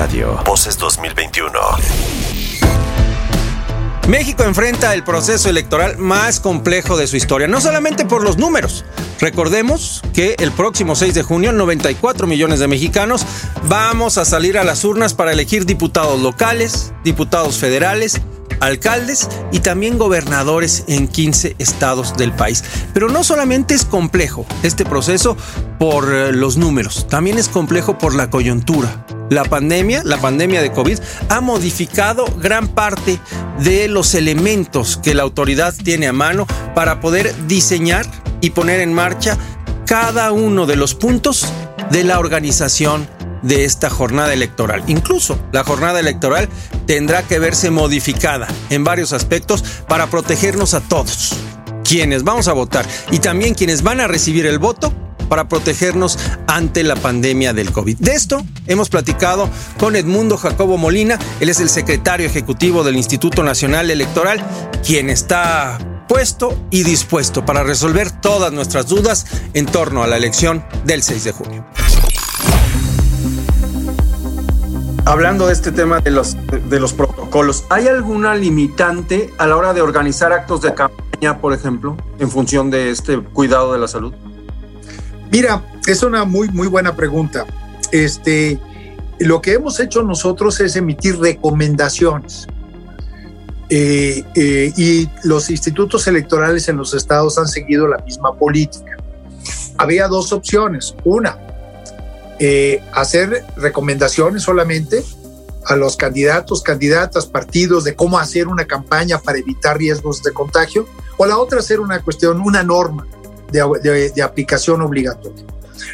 [0.00, 0.40] Radio.
[0.46, 1.58] Voces 2021.
[4.08, 8.86] México enfrenta el proceso electoral más complejo de su historia, no solamente por los números.
[9.20, 13.26] Recordemos que el próximo 6 de junio 94 millones de mexicanos
[13.68, 18.22] vamos a salir a las urnas para elegir diputados locales, diputados federales,
[18.60, 22.64] alcaldes y también gobernadores en 15 estados del país.
[22.94, 25.36] Pero no solamente es complejo este proceso
[25.78, 29.04] por eh, los números, también es complejo por la coyuntura.
[29.30, 33.20] La pandemia, la pandemia de COVID, ha modificado gran parte
[33.60, 38.04] de los elementos que la autoridad tiene a mano para poder diseñar
[38.40, 39.38] y poner en marcha
[39.86, 41.46] cada uno de los puntos
[41.92, 43.08] de la organización
[43.42, 44.82] de esta jornada electoral.
[44.88, 46.48] Incluso la jornada electoral
[46.86, 51.36] tendrá que verse modificada en varios aspectos para protegernos a todos,
[51.84, 54.92] quienes vamos a votar y también quienes van a recibir el voto
[55.30, 57.96] para protegernos ante la pandemia del COVID.
[57.98, 59.48] De esto hemos platicado
[59.78, 64.44] con Edmundo Jacobo Molina, él es el secretario ejecutivo del Instituto Nacional Electoral,
[64.84, 65.78] quien está
[66.08, 71.24] puesto y dispuesto para resolver todas nuestras dudas en torno a la elección del 6
[71.24, 71.64] de junio.
[75.04, 76.36] Hablando de este tema de los,
[76.68, 81.52] de los protocolos, ¿hay alguna limitante a la hora de organizar actos de campaña, por
[81.52, 84.12] ejemplo, en función de este cuidado de la salud?
[85.30, 87.46] Mira, es una muy, muy buena pregunta.
[87.92, 88.58] Este,
[89.18, 92.46] lo que hemos hecho nosotros es emitir recomendaciones.
[93.68, 98.96] Eh, eh, y los institutos electorales en los estados han seguido la misma política.
[99.78, 100.96] Había dos opciones.
[101.04, 101.38] Una,
[102.40, 105.04] eh, hacer recomendaciones solamente
[105.66, 110.86] a los candidatos, candidatas, partidos de cómo hacer una campaña para evitar riesgos de contagio,
[111.16, 113.06] o la otra hacer una cuestión, una norma
[113.50, 115.44] de, de aplicación obligatoria.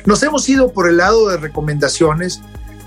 [0.05, 2.41] Nos hemos ido por el lado de recomendaciones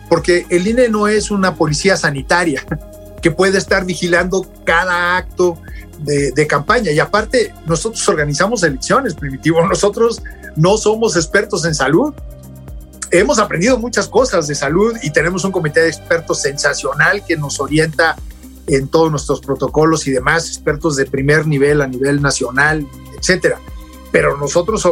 [0.09, 2.64] porque el INE no es una policía sanitaria
[3.22, 5.58] que puede estar vigilando cada acto
[6.00, 6.92] de, de, campaña.
[6.92, 9.66] Y aparte, nosotros organizamos elecciones, Primitivo.
[9.68, 10.22] Nosotros
[10.56, 12.13] no somos expertos en salud
[13.12, 17.59] hemos aprendido muchas cosas de salud y tenemos un comité de expertos sensacional que nos
[17.59, 18.16] orienta
[18.68, 22.85] en todos nuestros protocolos y demás, expertos de primer nivel a nivel nacional,
[23.18, 23.59] etcétera.
[24.12, 24.88] Pero nosotros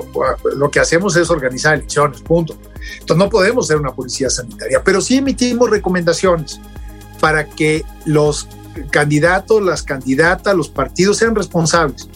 [0.56, 2.58] lo que hacemos es organizar elecciones, punto.
[2.94, 6.60] Entonces no podemos ser una policía sanitaria, pero sí emitimos recomendaciones
[7.20, 8.48] para que los
[8.92, 12.08] candidatos, las candidatas, los partidos sean responsables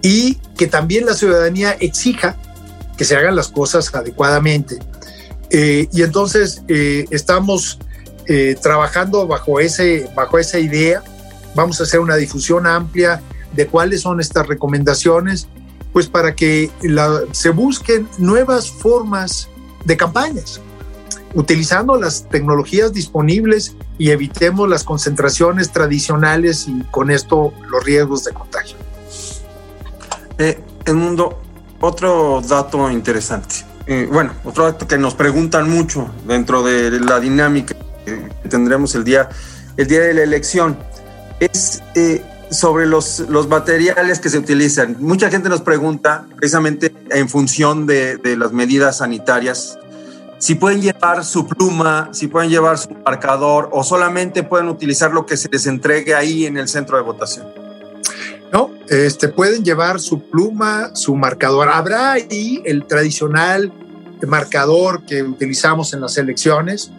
[0.00, 2.36] y que también la ciudadanía exija
[2.96, 4.78] que se hagan las cosas adecuadamente
[5.54, 7.78] eh, y entonces eh, estamos
[8.26, 11.02] eh, trabajando bajo, ese, bajo esa idea.
[11.54, 13.20] Vamos a hacer una difusión amplia
[13.52, 15.48] de cuáles son estas recomendaciones,
[15.92, 16.70] pues para que
[17.32, 19.48] se busquen nuevas formas
[19.84, 20.60] de campañas,
[21.34, 28.32] utilizando las tecnologías disponibles y evitemos las concentraciones tradicionales y con esto los riesgos de
[28.32, 28.76] contagio.
[30.38, 31.40] el mundo,
[31.80, 37.74] otro dato interesante eh, bueno, otro acto que nos preguntan mucho dentro de la dinámica
[38.04, 39.28] que tendremos el día,
[39.76, 40.78] el día de la elección
[41.40, 44.96] es eh, sobre los, los materiales que se utilizan.
[45.00, 49.78] Mucha gente nos pregunta, precisamente en función de, de las medidas sanitarias,
[50.38, 55.24] si pueden llevar su pluma, si pueden llevar su marcador o solamente pueden utilizar lo
[55.24, 57.46] que se les entregue ahí en el centro de votación.
[58.52, 61.68] No, este, pueden llevar su pluma, su marcador.
[61.68, 63.72] Habrá ahí el tradicional
[64.26, 66.90] marcador que utilizamos en las elecciones,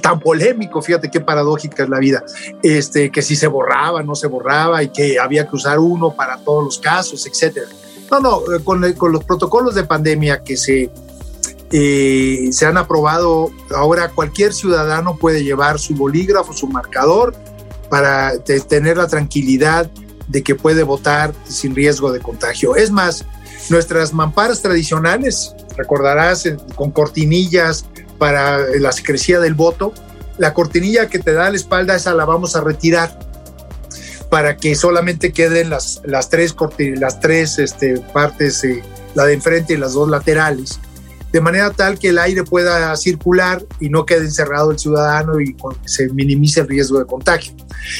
[0.00, 2.24] tan polémico, fíjate qué paradójica es la vida,
[2.62, 6.38] este, que si se borraba, no se borraba y que había que usar uno para
[6.38, 7.66] todos los casos, etcétera.
[8.10, 10.90] No, no, eh, con, con los protocolos de pandemia que se,
[11.70, 17.34] eh, se han aprobado, ahora cualquier ciudadano puede llevar su bolígrafo, su marcador,
[17.88, 19.90] para tener la tranquilidad
[20.28, 22.76] de que puede votar sin riesgo de contagio.
[22.76, 23.24] Es más,
[23.70, 27.86] nuestras mamparas tradicionales, recordarás, con cortinillas
[28.22, 29.92] para la secrecía del voto,
[30.38, 33.18] la cortinilla que te da la espalda, esa la vamos a retirar
[34.30, 38.80] para que solamente queden las, las tres, las tres este, partes, eh,
[39.16, 40.78] la de enfrente y las dos laterales,
[41.32, 45.56] de manera tal que el aire pueda circular y no quede encerrado el ciudadano y
[45.84, 47.54] se minimice el riesgo de contagio.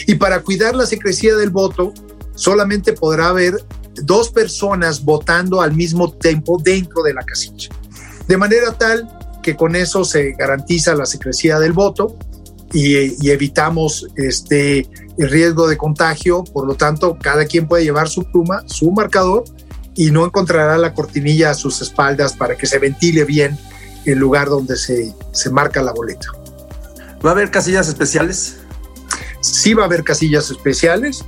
[0.06, 1.93] Y para cuidar la secrecía del voto,
[2.37, 3.55] solamente podrá haber
[3.94, 7.70] dos personas votando al mismo tiempo dentro de la casilla.
[8.29, 12.17] De manera tal que con eso se garantiza la secrecía del voto
[12.73, 16.44] y, evitamos este, el riesgo de contagio.
[16.44, 19.44] Por lo tanto, cada quien puede llevar su pluma, su marcador
[19.94, 23.59] y no encontrará la cortinilla a sus espaldas para que se ventile bien
[24.06, 26.29] el lugar donde se, se marca la boleta.
[27.25, 28.56] ¿Va a haber casillas especiales?
[29.41, 31.25] Sí va a haber casillas especiales.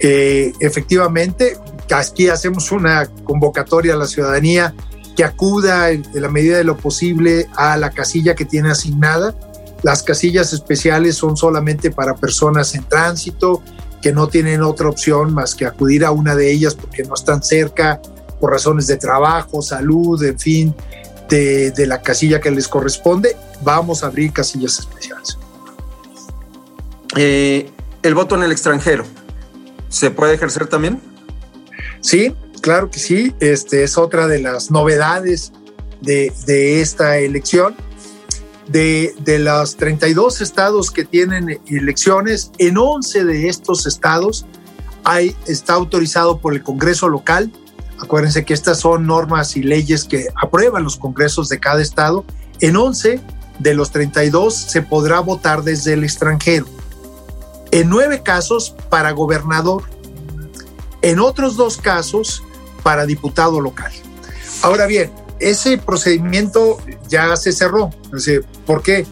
[0.00, 1.58] Eh, efectivamente,
[1.90, 4.74] aquí hacemos una convocatoria a la ciudadanía
[5.20, 9.34] que acuda en, la medida de lo posible a la casilla que tiene asignada.
[9.82, 13.62] Las casillas especiales son solamente para personas en tránsito
[14.00, 17.42] que no tienen otra opción más que acudir a una de ellas porque no están
[17.42, 18.00] cerca
[18.40, 20.74] por razones de trabajo, salud, en fin,
[21.28, 23.36] de, de la casilla que les corresponde.
[23.60, 25.36] Vamos a abrir casillas especiales.
[27.18, 27.70] Eh,
[28.02, 29.04] el voto en el extranjero,
[29.90, 30.98] ¿se puede ejercer también?
[32.00, 33.34] Sí, claro que sí.
[33.40, 35.52] Este es otra de las novedades
[36.00, 37.74] de, de esta elección.
[38.68, 44.46] De, de, los 32 estados que tienen elecciones, en 11 de estos estados
[45.02, 47.50] hay, está autorizado por el Congreso local.
[47.98, 52.24] Acuérdense que estas son normas y leyes que aprueban los congresos de cada estado.
[52.60, 53.20] En 11
[53.58, 56.66] de los 32 se podrá votar desde el extranjero.
[57.72, 59.84] En nueve casos para gobernador.
[61.02, 62.42] En otros dos casos
[62.82, 63.92] para diputado local.
[64.62, 66.78] Ahora bien, ese procedimiento
[67.08, 67.90] ya se cerró.
[68.66, 69.06] ¿Por qué?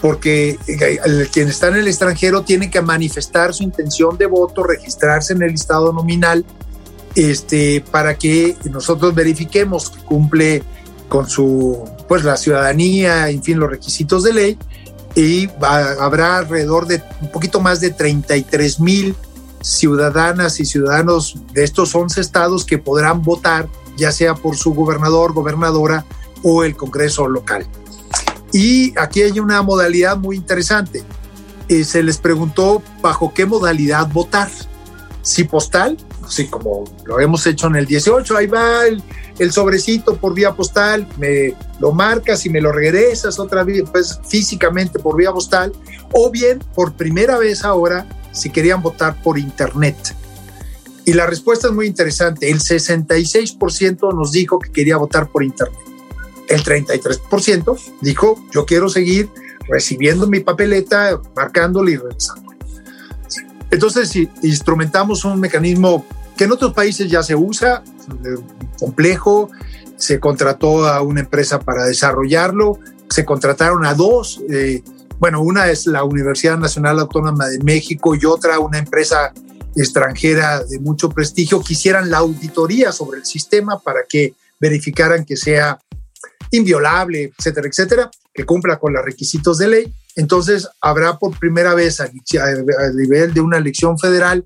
[0.00, 5.32] Porque el, quien está en el extranjero tiene que manifestar su intención de voto, registrarse
[5.32, 6.44] en el listado nominal,
[7.14, 10.62] este, para que nosotros verifiquemos que cumple
[11.08, 14.58] con su, pues la ciudadanía, en fin, los requisitos de ley,
[15.14, 19.14] y habrá alrededor de un poquito más de 33 mil
[19.62, 25.32] ciudadanas y ciudadanos de estos 11 estados que podrán votar, ya sea por su gobernador,
[25.32, 26.04] gobernadora
[26.42, 27.66] o el Congreso local.
[28.52, 31.02] Y aquí hay una modalidad muy interesante.
[31.68, 34.50] Eh, se les preguntó bajo qué modalidad votar.
[35.22, 39.02] Si postal, así como lo hemos hecho en el 18, ahí va el,
[39.38, 44.20] el sobrecito por vía postal, me lo marcas y me lo regresas otra vez, pues
[44.26, 45.72] físicamente por vía postal,
[46.12, 49.96] o bien por primera vez ahora si querían votar por internet.
[51.04, 52.50] Y la respuesta es muy interesante.
[52.50, 55.78] El 66% nos dijo que quería votar por internet.
[56.48, 59.30] El 33% dijo, yo quiero seguir
[59.68, 62.52] recibiendo mi papeleta, marcándole y regresando.
[63.70, 66.04] Entonces, si instrumentamos un mecanismo
[66.36, 67.82] que en otros países ya se usa,
[68.24, 68.36] eh,
[68.78, 69.50] complejo,
[69.96, 74.82] se contrató a una empresa para desarrollarlo, se contrataron a dos, eh,
[75.22, 79.32] bueno, una es la Universidad Nacional Autónoma de México y otra una empresa
[79.76, 85.36] extranjera de mucho prestigio, que hicieran la auditoría sobre el sistema para que verificaran que
[85.36, 85.78] sea
[86.50, 89.94] inviolable, etcétera, etcétera, que cumpla con los requisitos de ley.
[90.16, 92.10] Entonces, habrá por primera vez a
[92.92, 94.44] nivel de una elección federal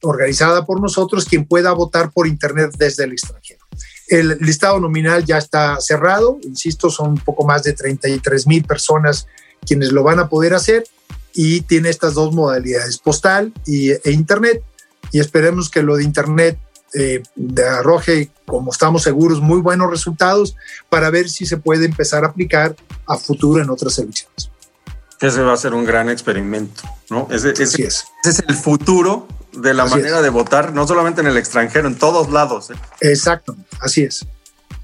[0.00, 3.60] organizada por nosotros quien pueda votar por Internet desde el extranjero.
[4.08, 9.26] El listado nominal ya está cerrado, insisto, son un poco más de 33 mil personas
[9.64, 10.84] quienes lo van a poder hacer
[11.34, 14.62] y tiene estas dos modalidades, postal y, e Internet.
[15.12, 16.58] Y esperemos que lo de Internet
[16.94, 17.22] eh,
[17.78, 20.56] arroje, como estamos seguros, muy buenos resultados
[20.88, 22.76] para ver si se puede empezar a aplicar
[23.06, 24.50] a futuro en otras elecciones.
[25.20, 27.28] Ese va a ser un gran experimento, ¿no?
[27.30, 28.04] Ese, ese, Así es.
[28.24, 30.22] ese es el futuro de la Así manera es.
[30.22, 32.70] de votar, no solamente en el extranjero, en todos lados.
[32.70, 32.74] ¿eh?
[33.00, 34.26] Exacto, así es.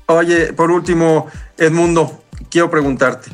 [0.07, 3.31] Oye, por último, Edmundo, quiero preguntarte,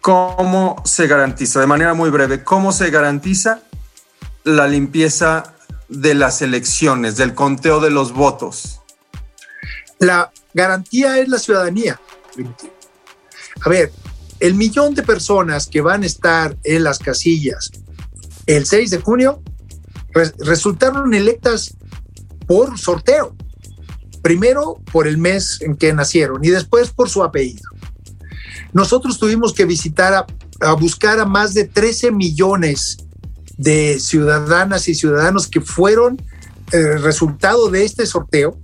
[0.00, 3.62] ¿cómo se garantiza, de manera muy breve, cómo se garantiza
[4.44, 5.54] la limpieza
[5.88, 8.80] de las elecciones, del conteo de los votos?
[9.98, 12.00] La garantía es la ciudadanía.
[13.64, 13.92] A ver,
[14.38, 17.70] el millón de personas que van a estar en las casillas
[18.46, 19.42] el 6 de junio
[20.12, 21.76] re- resultaron electas
[22.46, 23.36] por sorteo.
[24.22, 27.69] Primero por el mes en que nacieron y después por su apellido.
[28.72, 30.26] Nosotros tuvimos que visitar a,
[30.60, 32.98] a buscar a más de 13 millones
[33.56, 36.20] de ciudadanas y ciudadanos que fueron
[36.72, 38.58] eh, resultado de este sorteo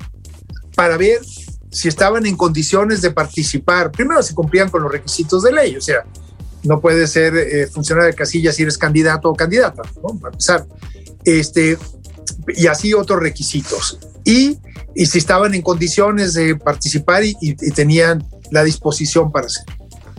[0.74, 1.20] para ver
[1.70, 3.90] si estaban en condiciones de participar.
[3.90, 6.04] Primero, si cumplían con los requisitos de ley, o sea,
[6.62, 10.18] no puede ser eh, funcionario de casilla si eres candidato o candidata, ¿no?
[10.18, 10.66] Para empezar.
[11.24, 11.76] Este,
[12.56, 13.98] y así otros requisitos.
[14.24, 14.58] Y,
[14.94, 19.74] y si estaban en condiciones de participar y, y- y tenían la disposición para hacerlo.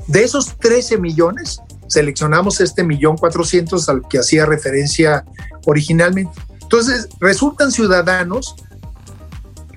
[0.07, 5.25] De esos 13 millones, seleccionamos este millón 400 al que hacía referencia
[5.65, 6.31] originalmente.
[6.61, 8.55] Entonces, resultan ciudadanos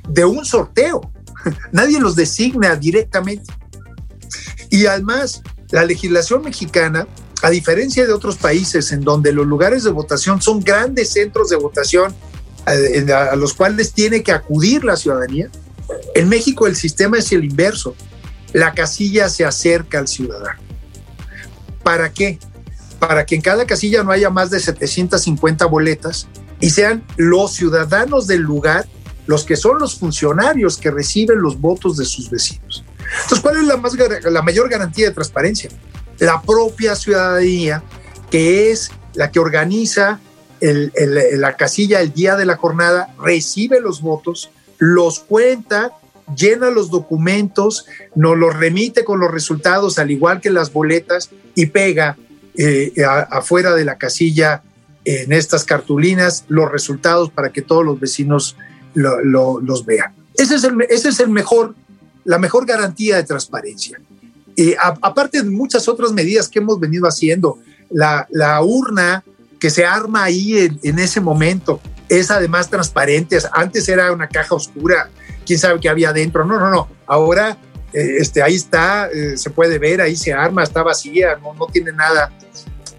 [0.09, 1.01] de un sorteo.
[1.73, 3.53] Nadie los designa directamente.
[4.71, 7.07] Y además, la legislación mexicana,
[7.43, 11.57] a diferencia de otros países en donde los lugares de votación son grandes centros de
[11.57, 12.15] votación
[12.67, 15.49] eh, a, a los cuales tiene que acudir la ciudadanía,
[16.15, 17.95] en México el sistema es el inverso.
[18.53, 20.61] La casilla se acerca al ciudadano.
[21.83, 22.39] ¿Para qué?
[23.01, 26.29] para que en cada casilla no haya más de 750 boletas
[26.61, 28.87] y sean los ciudadanos del lugar
[29.27, 32.85] los que son los funcionarios que reciben los votos de sus vecinos.
[33.23, 35.71] Entonces, ¿cuál es la, más, la mayor garantía de transparencia?
[36.19, 37.83] La propia ciudadanía,
[38.31, 40.21] que es la que organiza
[40.61, 45.93] la casilla el día de la jornada, recibe los votos, los cuenta,
[46.37, 51.67] llena los documentos, nos los remite con los resultados, al igual que las boletas, y
[51.67, 52.17] pega
[52.57, 52.93] eh,
[53.31, 54.63] afuera de la casilla
[55.05, 58.57] en estas cartulinas los resultados para que todos los vecinos
[58.95, 60.13] los vean.
[60.35, 60.65] Ese es,
[61.21, 61.75] el, mejor,
[62.25, 64.01] la mejor garantía de transparencia.
[64.57, 67.59] Y aparte de muchas otras medidas que hemos venido haciendo,
[67.91, 69.25] la urna
[69.61, 73.39] que se arma ahí en, ese momento es además transparente.
[73.53, 75.11] Antes era una caja oscura,
[75.51, 76.45] quién sabe qué había adentro.
[76.45, 76.87] No, no, no.
[77.09, 77.59] Ahora
[77.93, 81.91] eh, este, ahí está, eh, se puede ver, ahí se arma, está vacía, no, tiene
[81.91, 82.31] nada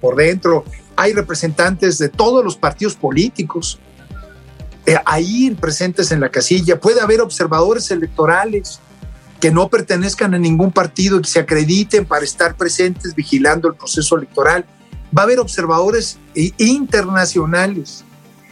[0.01, 0.65] por dentro.
[0.97, 3.79] Hay representantes de todos los partidos políticos
[4.85, 6.77] eh, ahí presentes en la casilla.
[6.77, 8.81] Puede haber observadores electorales
[9.39, 13.75] que no pertenezcan a ningún partido y que se acrediten para estar presentes vigilando el
[13.75, 14.65] proceso electoral.
[15.17, 16.17] Va a haber observadores
[16.57, 18.03] internacionales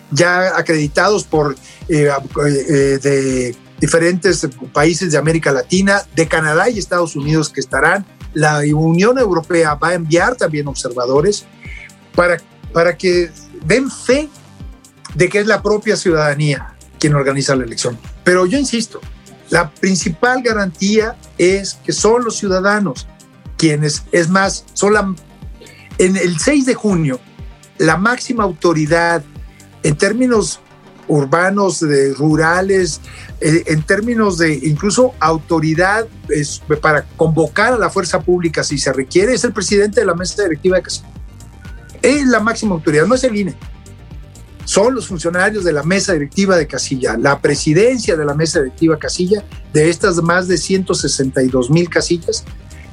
[0.10, 7.60] ya acreditados por de diferentes países de América Latina, de Canadá y Estados Unidos que
[7.60, 8.06] estarán.
[8.34, 11.46] La Unión Europea va a enviar también observadores
[12.16, 12.38] para,
[12.74, 13.32] para que
[13.66, 14.30] den fe
[15.16, 17.98] de que es la propia ciudadanía quien organiza la elección.
[18.24, 19.00] Pero yo insisto,
[19.50, 23.08] la principal garantía es que son los ciudadanos
[23.58, 25.16] quienes, es más, son la,
[25.98, 27.20] en el 6 de junio,
[27.78, 29.24] la máxima autoridad
[29.84, 30.60] en términos
[31.10, 33.02] urbanos, de rurales,
[33.42, 36.08] eh, en términos de incluso autoridad
[36.82, 40.44] para convocar a la fuerza pública si se requiere, es el presidente de la mesa
[40.44, 41.10] directiva de Casilla.
[42.02, 43.58] Es la máxima autoridad, no es el INE
[44.70, 49.00] son los funcionarios de la mesa directiva de Casilla, la presidencia de la mesa directiva
[49.00, 52.44] Casilla, de estas más de 162 mil casillas,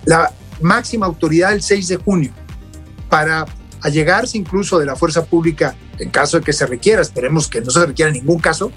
[0.07, 0.33] la
[0.63, 2.33] máxima autoridad el 6 de junio,
[3.11, 3.45] para
[3.87, 7.71] allegarse incluso de la fuerza pública en caso de que se requiera, esperemos que no
[7.71, 8.73] se requiera en ningún caso,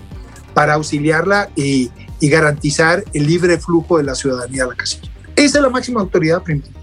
[0.54, 5.10] para auxiliarla y, garantizar el libre flujo de la ciudadanía a la casilla.
[5.36, 6.78] Esa es la máxima autoridad primitiva.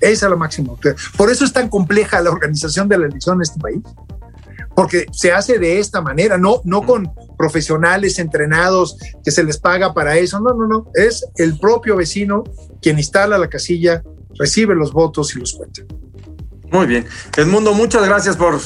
[0.00, 0.96] Esa es la máxima autoridad.
[1.16, 3.82] Por eso es tan compleja la organización de la elección en este país
[4.76, 9.94] porque se hace de esta manera, no, no con profesionales entrenados que se les paga
[9.94, 12.44] para eso, no, no, no, es el propio vecino
[12.82, 14.02] quien instala la casilla,
[14.38, 15.82] recibe los votos y los cuenta.
[16.70, 17.06] Muy bien.
[17.36, 18.60] Edmundo, muchas gracias por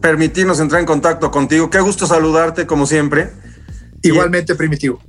[0.00, 1.70] permitirnos entrar en contacto contigo.
[1.70, 3.32] Qué gusto saludarte como siempre.
[4.02, 5.00] Igualmente, Primitivo.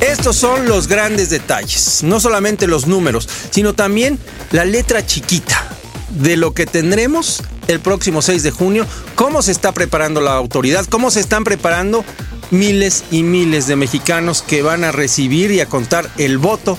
[0.00, 4.18] Estos son los grandes detalles, no solamente los números, sino también
[4.52, 5.68] la letra chiquita
[6.10, 10.84] de lo que tendremos el próximo 6 de junio, cómo se está preparando la autoridad,
[10.86, 12.04] cómo se están preparando
[12.50, 16.78] miles y miles de mexicanos que van a recibir y a contar el voto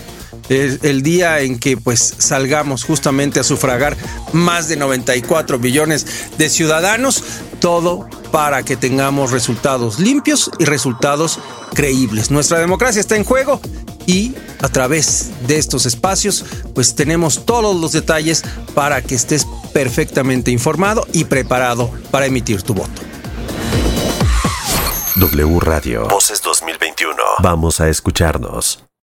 [0.50, 3.98] el, día en que pues salgamos justamente a sufragar
[4.34, 6.06] más de 94 billones
[6.38, 7.24] de ciudadanos,
[7.60, 11.40] todo para que tengamos resultados limpios y resultados
[11.74, 12.32] creíbles.
[12.32, 13.60] Nuestra democracia está en juego
[14.06, 20.52] y a través de estos espacios pues tenemos todos los detalles para que estés perfectamente
[20.52, 23.02] informado y preparado para emitir tu voto.
[25.16, 26.08] W Radio.
[26.10, 27.16] Voces 2021.
[27.40, 28.86] Vamos a escucharnos.